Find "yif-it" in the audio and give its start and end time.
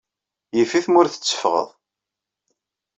0.57-0.85